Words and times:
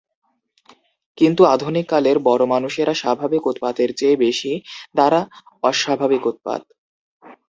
কিন্তু, 1.17 1.41
আধুনিক 1.47 1.85
কালের 1.89 2.17
বড়োমানুষরা 2.27 2.93
স্বাভাবিক 2.93 3.43
উৎপাতের 3.47 3.89
চেয়ে 3.95 4.15
বেশি, 4.17 4.53
তারা 4.95 5.19
অস্বাভাবিক 5.63 6.23
উৎপাত। 6.25 6.61